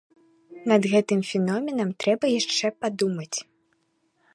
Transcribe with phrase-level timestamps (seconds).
[0.71, 3.39] Над гэтым феноменам трэба яшчэ падумаць.